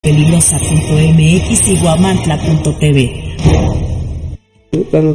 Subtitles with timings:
[0.00, 3.34] peligrosa.mx y guamantla.tv.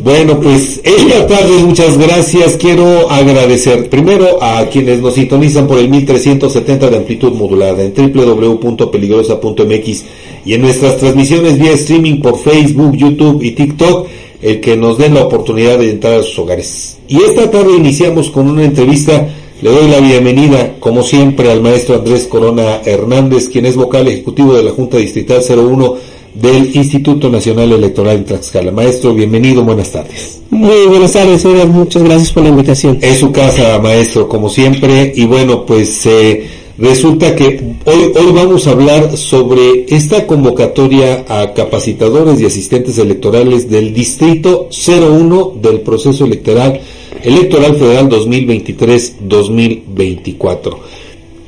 [0.04, 2.58] Bueno, pues esta tarde muchas gracias.
[2.58, 10.04] Quiero agradecer primero a quienes nos sintonizan por el 1370 de amplitud modulada en www.peligrosa.mx
[10.46, 14.10] y en nuestras transmisiones vía streaming por Facebook, YouTube y TikTok,
[14.42, 16.98] el que nos den la oportunidad de entrar a sus hogares.
[17.08, 19.30] Y esta tarde iniciamos con una entrevista.
[19.64, 24.54] Le doy la bienvenida, como siempre, al maestro Andrés Corona Hernández, quien es vocal ejecutivo
[24.54, 25.96] de la Junta Distrital 01
[26.34, 28.74] del Instituto Nacional Electoral en Tlaxcala.
[28.74, 30.42] Maestro, bienvenido, buenas tardes.
[30.50, 33.00] Muy buenas tardes, muchas gracias por la invitación.
[33.02, 36.46] Es su casa, maestro, como siempre, y bueno, pues eh,
[36.78, 43.70] resulta que hoy, hoy vamos a hablar sobre esta convocatoria a capacitadores y asistentes electorales
[43.70, 46.82] del Distrito 01 del proceso electoral,
[47.24, 50.78] electoral federal 2023-2024.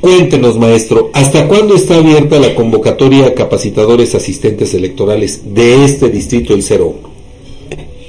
[0.01, 6.53] Cuéntenos, maestro, ¿hasta cuándo está abierta la convocatoria a capacitadores asistentes electorales de este distrito,
[6.53, 7.15] el 01?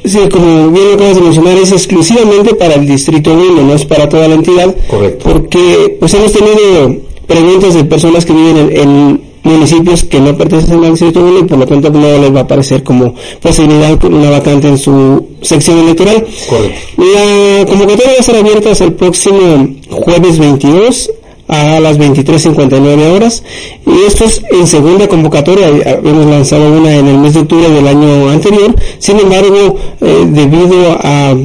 [0.04, 3.84] Sí, como bien lo acabas de mencionar, es exclusivamente para el distrito 1, no es
[3.84, 4.72] para toda la entidad.
[4.88, 5.28] Correcto.
[5.28, 10.84] Porque pues hemos tenido preguntas de personas que viven en, en municipios que no pertenecen
[10.84, 14.30] al distrito 1 y por lo tanto no les va a aparecer como posibilidad una
[14.30, 16.26] vacante en su sección electoral.
[16.48, 16.78] Correcto.
[16.98, 21.10] La convocatoria va a estar abierta hasta el próximo jueves 22
[21.48, 23.44] a las 23.59 horas
[23.86, 27.86] y esto es en segunda convocatoria hemos lanzado una en el mes de octubre del
[27.86, 31.36] año anterior sin embargo eh, debido a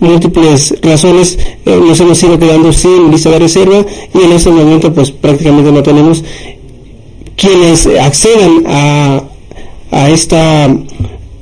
[0.00, 4.92] múltiples razones eh, nos hemos ido quedando sin lista de reserva y en este momento
[4.92, 6.24] pues prácticamente no tenemos
[7.36, 9.22] quienes accedan a,
[9.90, 10.74] a esta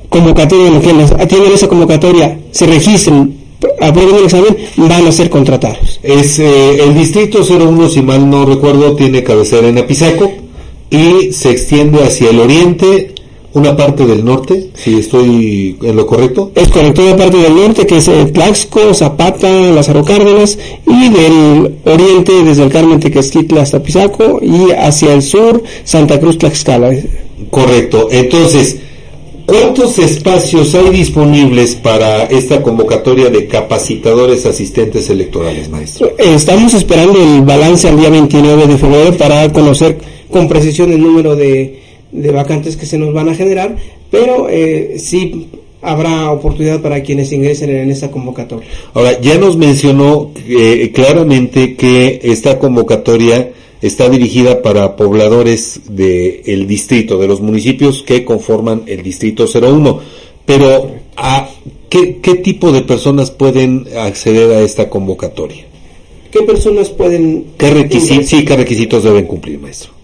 [0.08, 3.42] convocatoria, quienes atienden esa convocatoria se registren
[3.80, 6.00] aprueben el examen, van a ser contratados.
[6.02, 10.30] Es eh, el distrito 01, si mal no recuerdo, tiene cabecera en Apizaco
[10.90, 13.14] y se extiende hacia el oriente,
[13.54, 16.52] una parte del norte, si estoy en lo correcto.
[16.54, 21.76] Es correcto, una parte del norte que es eh, Tlaxco, Zapata, Lázaro Cárdenas y del
[21.84, 26.92] oriente desde el Carmen Tequesquitla hasta Apizaco y hacia el sur Santa Cruz Tlaxcala.
[27.50, 28.78] Correcto, entonces
[29.44, 36.12] ¿Cuántos espacios hay disponibles para esta convocatoria de capacitadores asistentes electorales, maestro?
[36.16, 39.98] Estamos esperando el balance al día 29 de febrero para conocer
[40.30, 43.76] con precisión el número de, vacantes que se nos van a generar,
[44.10, 45.48] pero eh, sí
[45.80, 48.68] habrá oportunidad para quienes ingresen en esta convocatoria.
[48.94, 53.50] Ahora, ya nos mencionó eh, claramente que esta convocatoria
[53.82, 60.00] está dirigida para pobladores del distrito, de los municipios que conforman el distrito 01.
[60.46, 61.48] Pero, ¿a
[61.88, 65.64] qué, qué tipo de personas pueden acceder a esta convocatoria?
[66.30, 67.46] ¿Qué personas pueden...
[67.58, 70.01] ¿Qué requisitos, sí, qué requisitos deben cumplir, maestro?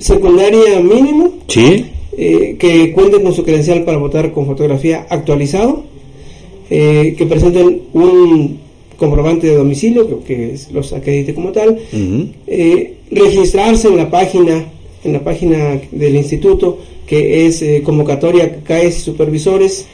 [0.00, 1.34] Secundaria mínimo.
[1.46, 1.84] Sí.
[2.16, 5.84] Eh, que cuenten con su credencial para votar con fotografía actualizado.
[6.68, 8.58] Eh, que presenten un
[8.96, 11.78] comprobante de domicilio, que, los acredite como tal,
[12.46, 14.66] eh, registrarse en la página,
[15.02, 19.86] en la página del instituto, que es convocatoria CAES supervisores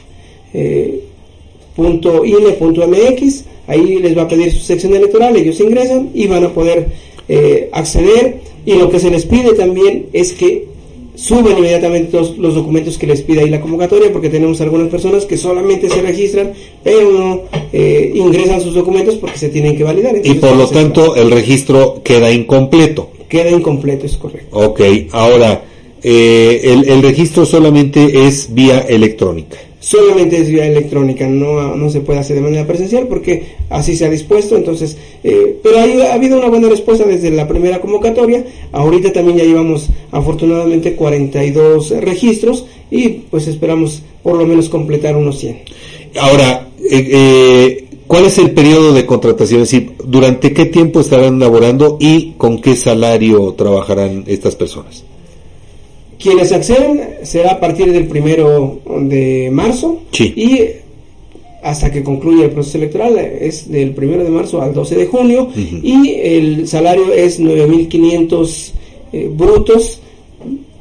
[1.75, 6.53] punto .mx, ahí les va a pedir su sección electoral, ellos ingresan y van a
[6.53, 6.87] poder
[7.71, 10.67] acceder y lo que se les pide también es que
[11.15, 15.25] suben inmediatamente todos los documentos que les pide ahí la convocatoria, porque tenemos algunas personas
[15.25, 16.51] que solamente se registran,
[16.83, 17.41] pero no
[17.71, 20.15] eh, ingresan sus documentos porque se tienen que validar.
[20.21, 23.09] y por lo tanto el registro queda incompleto.
[23.29, 24.57] Queda incompleto, es correcto.
[24.57, 25.63] Ok, ahora,
[26.03, 32.01] eh, el, el registro solamente es vía electrónica solamente es vía electrónica, no, no se
[32.01, 36.37] puede hacer de manera presencial porque así se ha dispuesto, entonces, eh, pero ha habido
[36.37, 38.43] una buena respuesta desde la primera convocatoria,
[38.73, 45.39] ahorita también ya llevamos afortunadamente 42 registros y pues esperamos por lo menos completar unos
[45.39, 45.59] 100.
[46.19, 49.61] Ahora, eh, eh, ¿cuál es el periodo de contratación?
[49.61, 55.05] Es decir, ¿durante qué tiempo estarán laborando y con qué salario trabajarán estas personas?
[56.19, 60.61] Quienes acceden será a partir del primero de marzo y
[61.61, 65.49] hasta que concluya el proceso electoral es del primero de marzo al 12 de junio
[65.55, 68.71] y el salario es 9.500
[69.13, 69.99] eh, brutos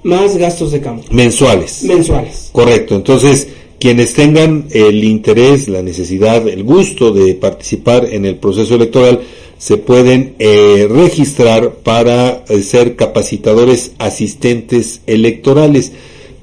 [0.02, 1.04] más gastos de campo.
[1.10, 1.82] Mensuales.
[1.82, 2.50] Mensuales.
[2.52, 2.94] Correcto.
[2.94, 9.20] Entonces, quienes tengan el interés, la necesidad, el gusto de participar en el proceso electoral,
[9.58, 15.92] se pueden eh, registrar para eh, ser capacitadores asistentes electorales.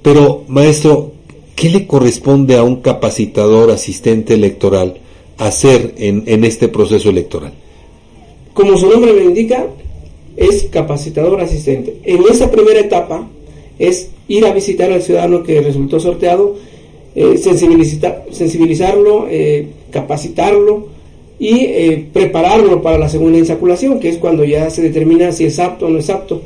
[0.01, 1.13] Pero, maestro,
[1.55, 4.97] ¿qué le corresponde a un capacitador asistente electoral
[5.37, 7.53] hacer en, en este proceso electoral?
[8.53, 9.67] Como su nombre lo indica,
[10.37, 11.97] es capacitador asistente.
[12.03, 13.27] En esa primera etapa
[13.79, 16.55] es ir a visitar al ciudadano que resultó sorteado,
[17.15, 20.87] eh, sensibilizarlo, eh, capacitarlo
[21.39, 25.59] y eh, prepararlo para la segunda insaculación, que es cuando ya se determina si es
[25.59, 26.41] apto o no es apto.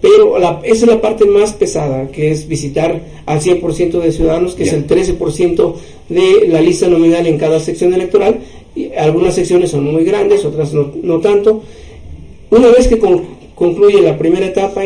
[0.00, 4.62] Pero esa es la parte más pesada, que es visitar al 100% de ciudadanos, que
[4.62, 5.74] es el 13%
[6.08, 8.38] de la lista nominal en cada sección electoral.
[8.76, 11.62] Y algunas secciones son muy grandes, otras no, tanto.
[12.50, 13.00] Una vez que
[13.56, 14.82] concluye la primera etapa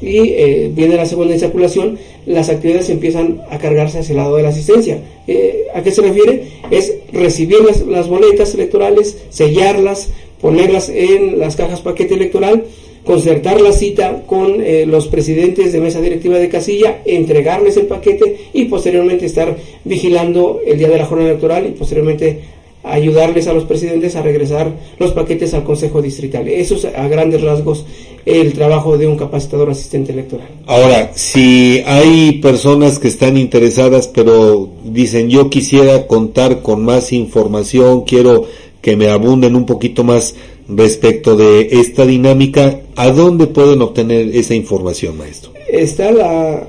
[0.00, 4.42] y eh, viene la segunda insaculación, las actividades empiezan a cargarse hacia el lado de
[4.42, 5.00] la asistencia.
[5.26, 6.44] Eh, ¿A qué se refiere?
[6.70, 10.10] Es recibir las, las boletas electorales, sellarlas,
[10.40, 12.64] ponerlas en las cajas paquete electoral
[13.08, 18.36] concertar la cita con eh, los presidentes de mesa directiva de casilla, entregarles el paquete
[18.52, 22.40] y posteriormente estar vigilando el día de la jornada electoral y posteriormente
[22.84, 26.48] ayudarles a los presidentes a regresar los paquetes al Consejo Distrital.
[26.48, 27.84] Eso es a grandes rasgos
[28.24, 30.48] el trabajo de un capacitador asistente electoral.
[30.66, 38.02] Ahora, si hay personas que están interesadas pero dicen yo quisiera contar con más información,
[38.02, 38.44] quiero
[38.80, 40.34] que me abunden un poquito más
[40.68, 45.52] respecto de esta dinámica, ¿a dónde pueden obtener esa información, maestro?
[45.68, 46.68] Está la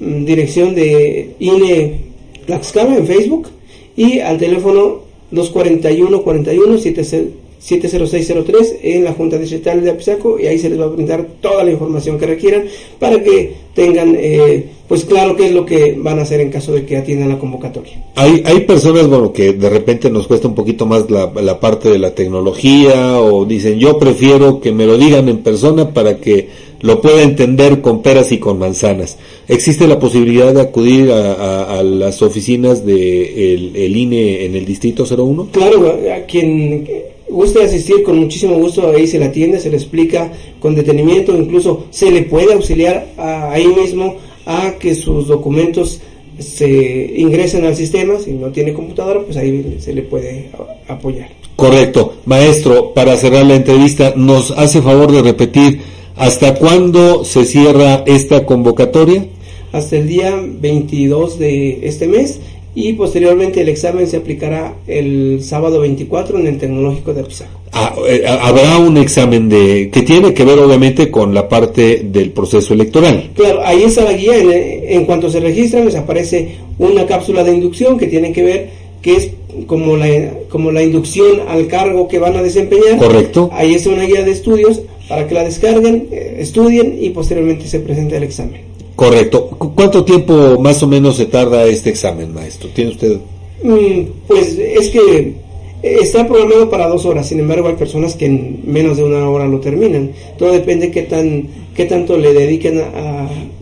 [0.00, 2.00] mm, dirección de INE
[2.46, 3.48] Tlaxcala en Facebook
[3.96, 5.00] y al teléfono
[5.30, 10.88] 241 41 70603 en la Junta Distrital de Apizaco y ahí se les va a
[10.88, 12.64] brindar toda la información que requieran
[12.98, 16.72] para que tengan eh, pues claro qué es lo que van a hacer en caso
[16.72, 18.04] de que atiendan la convocatoria.
[18.16, 21.88] Hay, hay personas, bueno, que de repente nos cuesta un poquito más la, la parte
[21.88, 26.48] de la tecnología o dicen yo prefiero que me lo digan en persona para que
[26.82, 29.16] lo pueda entender con peras y con manzanas.
[29.48, 35.48] ¿Existe la posibilidad de acudir a, las oficinas de el, INE en el Distrito 01?
[35.52, 36.86] Claro, a quien
[37.28, 40.30] guste asistir con muchísimo gusto, ahí se le atiende, se le explica
[40.60, 46.00] con detenimiento, incluso se le puede auxiliar ahí mismo a que sus documentos
[46.38, 50.50] se ingresen al sistema, si no tiene computadora, pues ahí se le puede
[50.88, 51.30] apoyar.
[51.56, 52.14] Correcto.
[52.24, 55.80] Maestro, para cerrar la entrevista, ¿nos hace favor de repetir
[56.16, 59.26] hasta cuándo se cierra esta convocatoria?
[59.72, 62.40] Hasta el día 22 de este mes
[62.74, 67.60] y posteriormente el examen se aplicará el sábado 24 en el Tecnológico de Apizaco.
[67.72, 72.30] Ah, eh, habrá un examen de que tiene que ver obviamente con la parte del
[72.30, 73.30] proceso electoral.
[73.34, 74.34] Claro, ahí está la guía.
[74.36, 78.70] En, cuanto se registran les aparece una cápsula de inducción que tiene que ver
[79.00, 79.30] que es
[79.66, 80.08] como la,
[80.48, 82.96] como la inducción al cargo que van a desempeñar.
[82.98, 83.50] Correcto.
[83.52, 84.82] Ahí está una guía de estudios
[85.12, 88.62] para que la descarguen, eh, estudien y posteriormente se presente el examen.
[88.96, 89.50] Correcto.
[89.74, 92.70] ¿Cuánto tiempo más o menos se tarda este examen, maestro?
[92.72, 93.18] ¿Tiene usted?
[93.62, 95.34] Mm, pues es que
[95.82, 99.46] está programado para dos horas, sin embargo hay personas que en menos de una hora
[99.46, 100.12] lo terminan.
[100.38, 102.80] Todo depende qué tan qué tanto le dediquen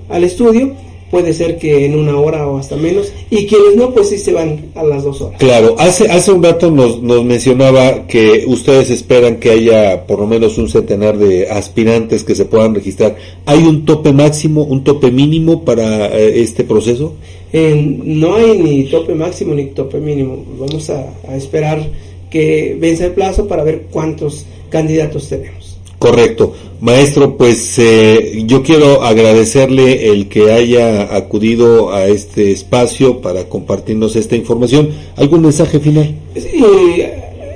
[0.08, 0.74] al estudio
[1.10, 4.32] puede ser que en una hora o hasta menos, y quienes no, pues sí se
[4.32, 5.38] van a las dos horas.
[5.38, 10.26] Claro, hace, hace un rato nos, nos mencionaba que ustedes esperan que haya por lo
[10.26, 13.16] menos un centenar de aspirantes que se puedan registrar.
[13.46, 17.14] ¿Hay un tope máximo, un tope mínimo para eh, este proceso?
[17.52, 20.44] no hay ni tope máximo ni tope mínimo.
[20.56, 21.84] Vamos a, a esperar
[22.30, 25.59] que vence el plazo para ver cuántos candidatos tenemos.
[26.00, 26.54] Correcto.
[26.80, 34.16] Maestro, pues eh, yo quiero agradecerle el que haya acudido a este espacio para compartirnos
[34.16, 34.88] esta información.
[35.16, 36.14] ¿Algún mensaje final?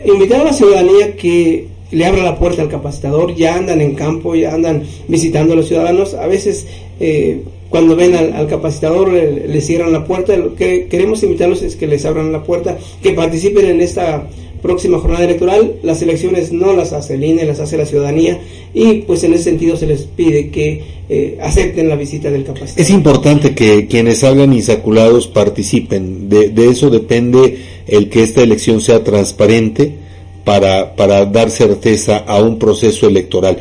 [0.04, 4.34] invitar a la ciudadanía que le abra la puerta al capacitador, ya andan en campo,
[4.34, 6.12] ya andan visitando a los ciudadanos.
[6.12, 6.66] A veces
[7.00, 7.40] eh,
[7.70, 10.36] cuando ven al, capacitador le, cierran la puerta.
[10.36, 14.28] Lo que queremos invitarlos es que les abran la puerta, que participen en esta
[14.64, 15.74] próxima jornada electoral.
[15.82, 18.40] Las elecciones no las hace el INE, las hace la ciudadanía
[18.72, 22.80] y pues en ese sentido se les pide que eh, acepten la visita del capacitador.
[22.80, 26.30] Es importante que quienes salgan insaculados participen.
[26.30, 29.96] De, eso depende el que esta elección sea transparente
[30.44, 33.58] para, para dar certeza a un proceso electoral.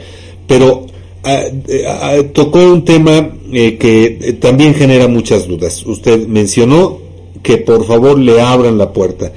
[0.48, 0.86] Pero
[1.25, 1.43] ah,
[1.86, 5.86] ah, tocó un tema eh, que también genera muchas dudas.
[5.86, 7.00] Usted mencionó
[7.43, 9.33] que por favor le abran la puerta.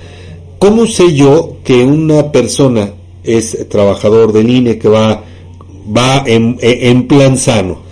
[0.58, 5.22] ¿Cómo sé yo que una persona es trabajador del INE que va,
[5.94, 7.84] va en, en plan sano?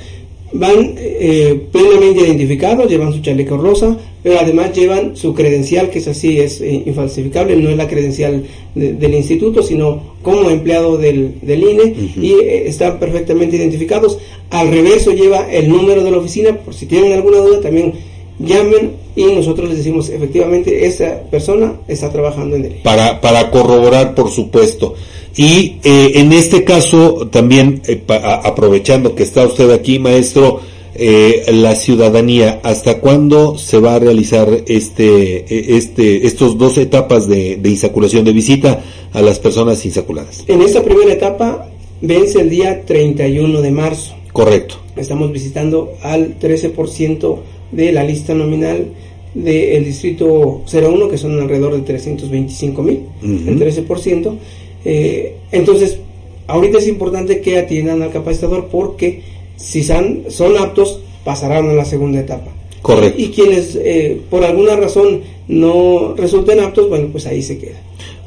[0.53, 6.09] Van eh, plenamente identificados, llevan su chaleco rosa, pero además llevan su credencial, que es
[6.09, 8.45] así, es eh, infalsificable, no es la credencial
[8.75, 14.19] del instituto, sino como empleado del, del INE, y eh, están perfectamente identificados.
[14.51, 17.93] Al reverso lleva el número de la oficina, por si tienen alguna duda, también
[18.39, 22.77] llamen y nosotros les decimos efectivamente esta persona está trabajando en él.
[22.83, 24.95] Para, para corroborar, por supuesto.
[25.37, 30.61] Y eh, en este caso, también eh, aprovechando que está usted aquí, maestro,
[30.97, 37.27] eh, la ciudadanía, ¿hasta cuándo se va a realizar este, e, este, estos dos etapas
[37.27, 38.81] de, de insaculación de visita
[39.13, 40.45] a las personas insaculadas?
[40.47, 41.69] En esta primera etapa
[42.01, 44.15] vence el día 31 de marzo.
[44.33, 44.77] Correcto.
[44.97, 47.39] Estamos visitando al 13%
[47.75, 48.87] de la lista nominal
[49.35, 54.37] del distrito 01, que son alrededor de 325 mil, el 13%.
[54.85, 55.99] Eh, entonces,
[56.47, 59.23] ahorita es importante que atiendan al capacitador porque
[59.57, 62.51] si son, son aptos, pasarán a la segunda etapa.
[62.83, 63.21] Correcto.
[63.21, 67.81] Y quienes eh, por alguna razón no resulten aptos, bueno, pues ahí se queda.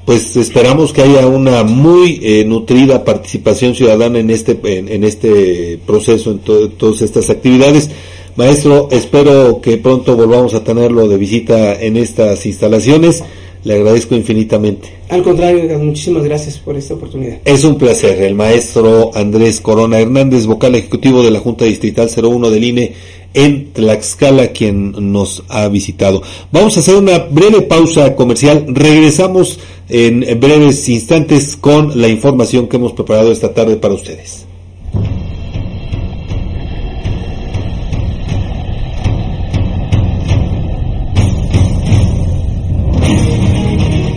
[0.03, 6.31] Pues esperamos que haya una muy eh, nutrida participación ciudadana en este en, este proceso,
[6.31, 7.89] en todas estas actividades.
[8.37, 13.23] Maestro, espero que pronto volvamos a tenerlo de visita en estas instalaciones.
[13.63, 14.89] Le agradezco infinitamente.
[15.09, 17.39] Al contrario, muchísimas gracias por esta oportunidad.
[17.43, 18.21] Es un placer.
[18.21, 22.93] El maestro Andrés Corona Hernández, vocal ejecutivo de la Junta Distrital 01 del INE
[23.33, 26.21] en Tlaxcala, quien nos ha visitado.
[26.51, 28.65] Vamos a hacer una breve pausa comercial.
[28.67, 34.46] Regresamos en breves instantes con la información que hemos preparado esta tarde para ustedes.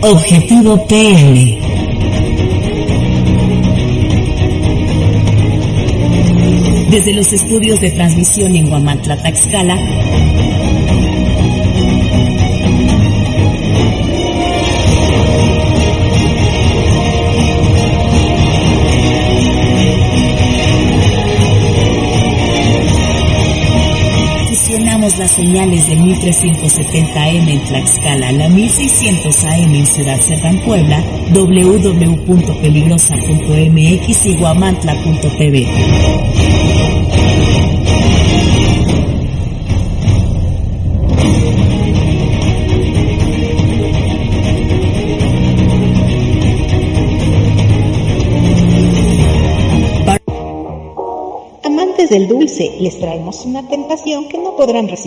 [0.03, 1.59] Objetivo PM.
[6.89, 9.77] Desde los estudios de transmisión en Guamantla, Taxcala,
[25.01, 31.03] las señales de 1370M en Tlaxcala, la 1600 AM en Ciudad Cerdán, Puebla,
[31.33, 37.00] www.peligrosa.mx y guamantla.tv.
[52.11, 54.91] del dulce, les traemos una tentación que no podrán resistir